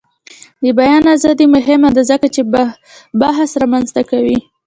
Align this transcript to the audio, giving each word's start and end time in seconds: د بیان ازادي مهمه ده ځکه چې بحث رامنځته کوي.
د 0.63 0.65
بیان 0.79 1.03
ازادي 1.15 1.45
مهمه 1.55 1.89
ده 1.95 2.01
ځکه 2.11 2.27
چې 2.35 2.41
بحث 3.21 3.49
رامنځته 3.61 4.01
کوي. 4.11 4.37